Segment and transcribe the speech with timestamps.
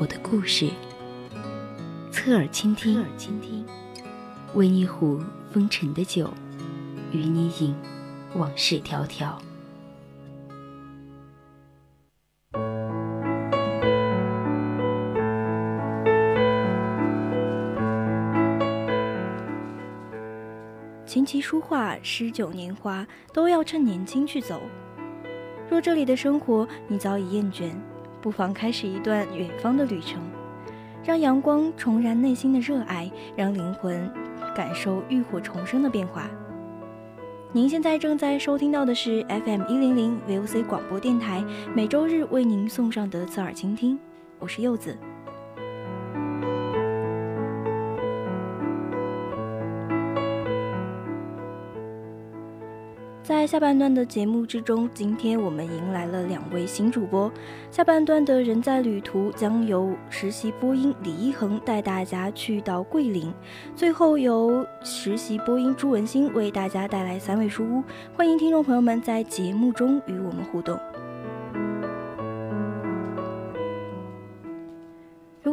[0.00, 0.68] 我的故事，
[2.10, 3.64] 侧耳倾听，侧耳倾听，
[4.54, 5.20] 为你壶
[5.52, 6.28] 风尘的酒，
[7.12, 7.74] 与你饮
[8.34, 9.36] 往事迢迢。
[21.06, 24.60] 琴棋书画、诗酒年华，都要趁年轻去走。
[25.70, 27.70] 若这里的生活你早已厌倦。
[28.22, 30.22] 不妨开始一段远方的旅程，
[31.04, 34.08] 让阳光重燃内心的热爱，让灵魂
[34.54, 36.30] 感受浴火重生的变化。
[37.50, 43.98] 您现在正在收听到的是 FM 一零零 VOC 广播电台，每周日为您送上的侧耳倾听，
[44.38, 44.96] 我是柚子。
[53.32, 57.32] 在下半段的节目之中，今天我们迎来了两位新主播。
[57.70, 63.32] 下半段的人在旅途将由实习播音李一恒带大家去到桂林，
[63.74, 67.82] 最后由实习播音朱文新为大家带来三味书屋。
[68.14, 70.78] 欢迎听众朋友们在节目中与我们互动。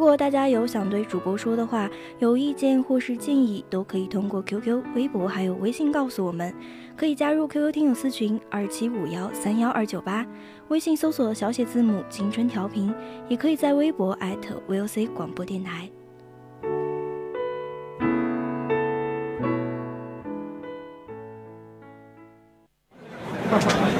[0.00, 1.86] 如果大家有想对主播说的话、
[2.20, 6.54] 有意见或是建议，都可以通过 QQ、微博还有微信告诉我们。
[6.96, 10.26] 可以加入 QQ 听友私群二七五幺三幺二九八，
[10.68, 12.94] 微信搜索小写字母青春调频，
[13.28, 15.90] 也可以在微博艾特 VOC 广播电台。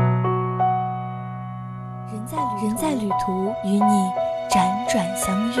[3.25, 3.79] 途，与你
[4.49, 5.53] 辗转相遇。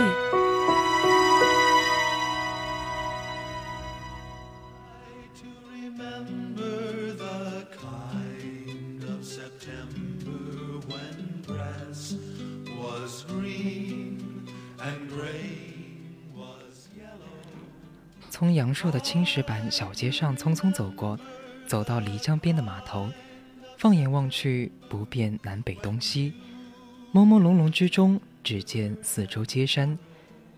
[18.29, 21.19] 从杨树的青石板小街上匆匆走过，
[21.67, 23.07] 走到漓江边的码头，
[23.77, 26.33] 放眼望去，不辨南北东西，
[27.13, 29.99] 朦朦胧胧之中，只见四周皆山，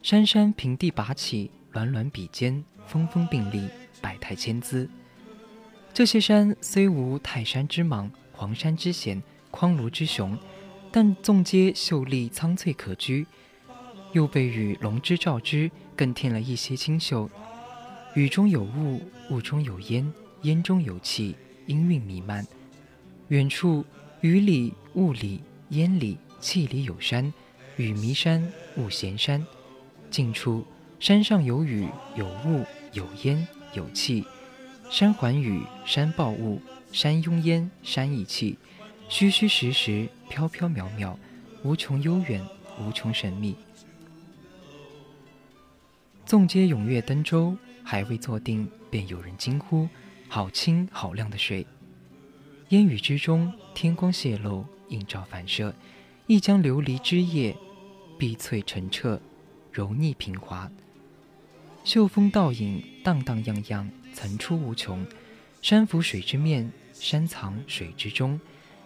[0.04, 3.68] 山山平地拔起，峦峦比肩，峰峰并立，
[4.00, 4.88] 百态千姿。
[5.96, 10.38] 这些山虽无泰山之莽，黄山之险，匡庐之雄，
[10.92, 13.26] 但纵皆秀丽苍翠可居，
[14.12, 17.28] 又被雨龙之照之，更添了一些清秀。
[18.14, 21.36] 雨中有雾，雾中有烟，烟中有气，
[21.66, 22.46] 氤氲弥漫。
[23.30, 23.84] 远处，
[24.22, 27.34] 雨里、雾里、烟里、气里有山，
[27.78, 29.48] 雨迷山，雾衔山。
[30.12, 30.66] 近处，
[31.00, 31.88] 山上有雨，
[32.18, 34.26] 有雾，有烟，有气。
[34.90, 36.62] 山环雨，山抱雾，
[36.92, 38.58] 山拥烟，山溢气，
[39.08, 41.16] 虚虚实实，飘飘渺渺，
[41.64, 42.46] 无穷悠远，
[42.78, 43.56] 无穷神秘。
[46.26, 47.58] 纵皆踊跃登舟。
[47.86, 49.90] 还未坐定，便有人惊呼
[50.30, 51.68] ：“好清好亮的水！”
[52.70, 55.76] 烟雨之中，天光泄露，映照反射，
[56.26, 57.54] 一江琉璃之夜，
[58.18, 59.20] 碧翠澄澈，
[59.74, 60.72] 柔腻平滑。
[61.84, 65.06] 秀峰倒影，荡荡漾漾，层出无穷。
[65.62, 68.40] 山浮水之面，山藏水之中。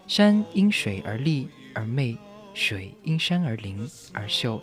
[0.08, 2.18] 山因水而立而媚，
[2.56, 4.60] 水因山而灵而秀。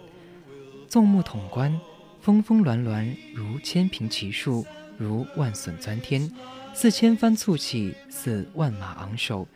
[0.88, 1.80] 纵目统观。
[2.20, 4.66] 峰峰峦峦如千凭奇树，
[4.98, 6.28] 如万笋钻天，
[6.72, 9.46] 似千帆簇起，似万马昂首。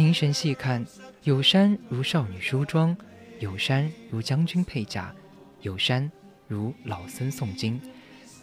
[0.00, 0.82] 凝神细看，
[1.24, 2.96] 有山如少女梳妆，
[3.38, 5.14] 有山如将军佩甲，
[5.60, 6.10] 有山
[6.48, 7.78] 如老僧诵经，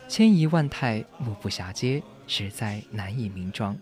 [0.07, 3.75] 千仪万态，目不暇接，实在难以名状。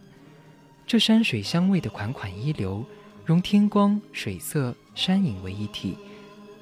[0.88, 2.86] 这山水相味的款款一流，
[3.26, 5.98] 融天光、水色、山影为一体。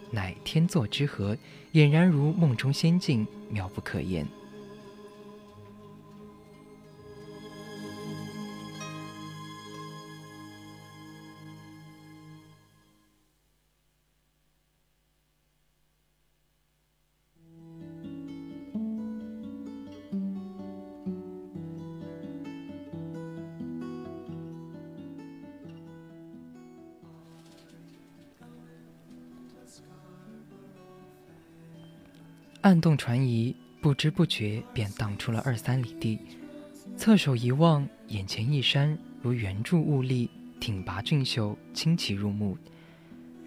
[0.09, 1.37] 乃天作之合，
[1.73, 4.25] 俨然如梦中仙境，妙不可言。
[32.63, 36.17] 暗动船移，不知不觉便荡出了二三里地。
[36.95, 40.29] 侧手一望，眼前一山如圆柱兀立，
[40.61, 42.57] 挺拔俊秀，清奇入目。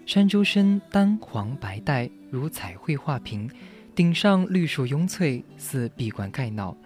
[0.05, 3.49] 山周身丹黄白带如彩绘画屏，
[3.95, 6.77] 顶上绿树拥翠，似碧冠盖脑。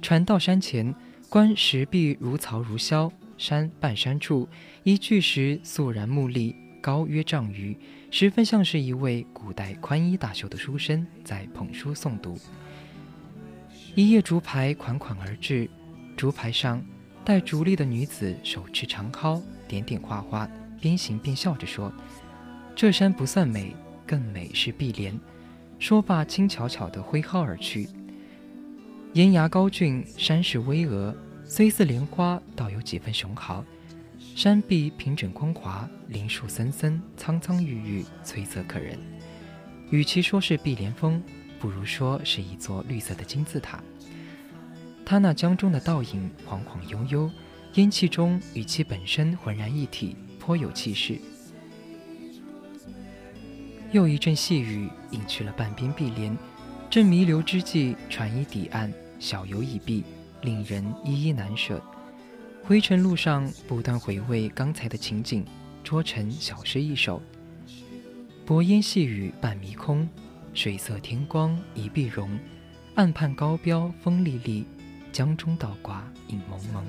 [0.00, 0.94] 船到山前，
[1.28, 4.48] 观石壁如槽如削，山半山处
[4.82, 6.56] 一巨石肃然木立。
[6.80, 7.76] 高约丈余，
[8.10, 12.38] 十分像是一位古代宽衣大袖的书生在捧书诵读。
[13.94, 15.68] 一叶竹排款款而至，
[16.16, 16.82] 竹排上
[17.24, 20.48] 戴竹笠的女子手持长蒿，点点画画，
[20.80, 21.92] 边行边笑着说
[22.76, 23.74] ：“这山不算美，
[24.06, 25.18] 更美是碧莲。”
[25.78, 27.88] 说罢，轻巧巧地挥蒿而去。
[29.12, 31.14] 岩崖高峻，山势巍峨，
[31.44, 33.64] 虽似莲花，倒有几分雄豪。
[34.36, 38.98] 山壁平整光滑，林树森森，苍苍郁郁，翠色可人。
[39.88, 41.22] 与其说是碧莲峰，
[41.58, 43.82] 不如说是一座绿色的金字塔。
[45.06, 47.30] 它那江中的倒影晃晃悠悠，
[47.76, 51.18] 烟气中与其本身浑然一体，颇有气势。
[53.90, 56.36] 又一阵细雨隐去了半边碧莲，
[56.90, 60.04] 正弥留之际，船已抵岸，小游已毕，
[60.42, 61.82] 令人依依难舍。
[62.66, 65.44] 回程路上，不断回味刚才的情景，
[65.84, 67.22] 捉成小诗一首：
[68.44, 70.08] 薄烟细雨半迷空，
[70.52, 72.28] 水色天光一碧荣。
[72.96, 74.66] 岸畔高标风历历，
[75.12, 76.84] 江中倒挂影蒙蒙。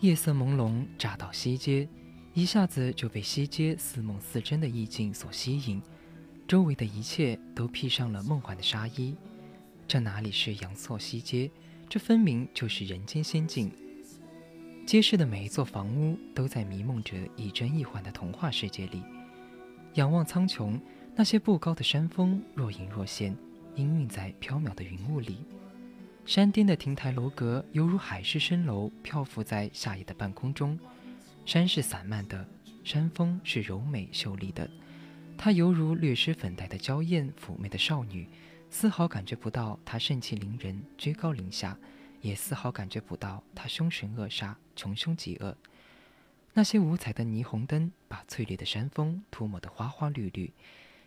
[0.00, 1.88] 夜色朦胧，乍到西街，
[2.32, 5.82] 一下子就被西街似梦似真的意境所吸引，
[6.46, 9.16] 周围的一切都披上了梦幻的纱衣。
[9.88, 11.50] 这哪里是阳朔西街？
[11.88, 13.72] 这分明就是人间仙境。
[14.86, 19.02] 街市的每一座房屋都在迷梦着亦真亦幻的童话世界里。
[19.94, 20.78] 仰望苍穹，
[21.16, 23.36] 那些不高的山峰若隐若现，
[23.74, 25.38] 氤氲在飘渺的云雾里。
[26.28, 30.78] 山巅的亭台楼阁犹如海市蜃楼，漂浮在夏夜的半空中。
[31.46, 32.46] 山是散漫的，
[32.84, 34.68] 山峰是柔美秀丽的。
[35.38, 38.28] 她犹如略施粉黛的娇艳妩媚的少女，
[38.68, 41.78] 丝毫感觉不到她盛气凌人、居高临下，
[42.20, 45.56] 也丝毫感觉不到她凶神恶煞、穷凶极恶。
[46.52, 50.52] 那些五彩的霓虹灯把翠绿的山峰涂抹得花花绿绿。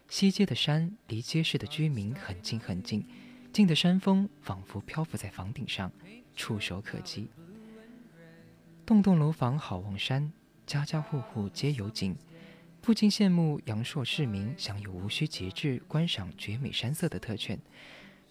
[0.09, 3.05] 西街的山离街市的居民很近很近。
[3.53, 5.91] 近的山峰仿佛漂浮在房顶上，
[6.37, 7.27] 触手可及。
[8.85, 10.31] 栋栋楼房好望山，
[10.65, 12.15] 家家户户皆有景，
[12.79, 17.59] 不禁羡慕阳朔市民享有无需节制观赏绝美山色的特权。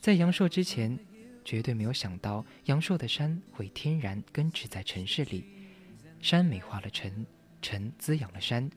[0.00, 0.98] 在阳朔之前，
[1.44, 5.44] 绝对没有想到阳朔的山会天然根植在城市里。
[6.22, 7.26] 山美化了城，
[7.60, 8.70] 城滋养了山，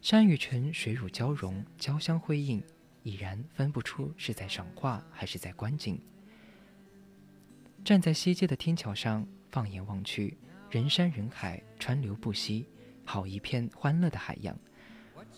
[0.00, 2.62] 山与城水乳交融，交相辉映。
[3.02, 6.00] 已然分不出是在赏画还是在观景。
[7.84, 10.36] 站在西街的天桥上，放眼望去，
[10.70, 12.66] 人山人海，川流不息，
[13.04, 14.56] 好一片欢乐的海洋。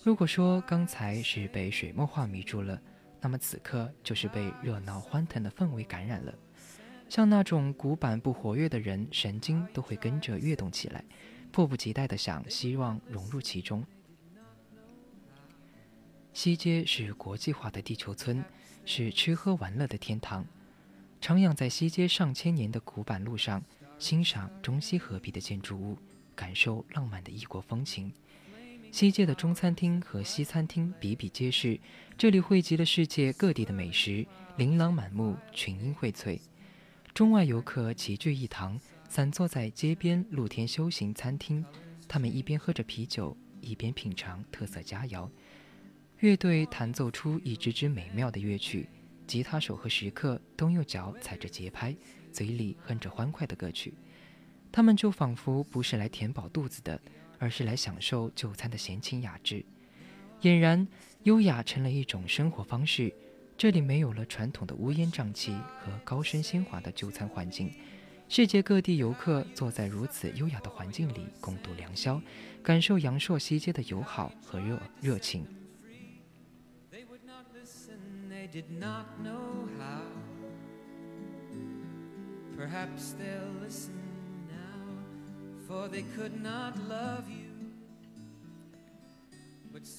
[0.03, 2.81] 如果说刚才是被水墨画迷住了，
[3.21, 6.33] 那么此刻就是被热闹欢腾的氛围感染了。
[7.07, 11.05] 像那种古板不活跃的人，神经都会跟着跃动起来，
[11.51, 13.85] 迫不及待地想希望融入其中。
[16.33, 18.43] 西街是国际化的地球村，
[18.85, 20.43] 是吃喝玩乐的天堂。
[21.21, 23.63] 徜徉在西街上千年的古板路上，
[23.99, 25.95] 欣赏中西合璧的建筑物，
[26.35, 28.11] 感受浪漫的异国风情。
[28.91, 31.79] 西街的中餐厅和西餐厅比比皆是，
[32.17, 34.25] 这里汇集了世界各地的美食，
[34.57, 36.39] 琳琅满目，群英荟萃。
[37.13, 41.63] 中外游客齐聚一堂，散坐在街边露天休闲餐厅，
[42.07, 45.29] 他们一边喝着啤酒，一边品尝特色佳肴。
[46.23, 48.87] 乐队弹奏出一支支美妙的乐曲，
[49.27, 51.93] 吉他手和食客都用脚踩着节拍，
[52.31, 53.93] 嘴里哼着欢快的歌曲。
[54.71, 56.97] 他们就仿佛不是来填饱肚子的，
[57.39, 59.65] 而是来享受就餐的闲情雅致。
[60.43, 60.87] 俨然，
[61.23, 63.13] 优雅成了一种生活方式。
[63.57, 65.51] 这里没有了传统的乌烟瘴气
[65.81, 67.69] 和高声喧哗的就餐环境。
[68.29, 72.21] 世界各地游客坐在如此优雅的环境里共度良宵，
[72.63, 75.45] 感受阳朔西街的友好和热热情。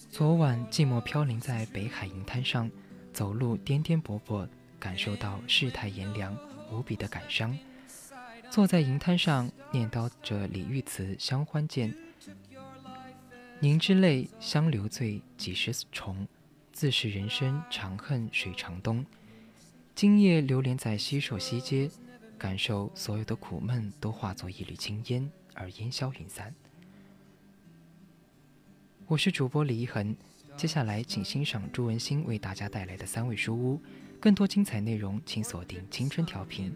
[0.08, 2.70] 昨晚寂寞飘零在北海银滩上，
[3.12, 4.46] 走路颠颠簸簸，
[4.78, 6.36] 感受到世态炎凉，
[6.70, 7.58] 无比的感伤。
[8.50, 11.92] 坐在银滩上，念叨着李玉词相欢见，
[13.58, 16.28] 凝脂泪，相留醉几时重？
[16.74, 19.06] 自是人生长恨水长东。
[19.94, 21.88] 今夜流连在西首西街，
[22.36, 26.52] 感受所有的苦闷都化作一缕青烟而烟消云散。
[29.06, 30.16] 我是主播李一恒，
[30.56, 33.80] 接下来请欣赏朱文新为大家带来的三味书屋。
[34.20, 36.74] 更多精彩内容，请锁定青春调频。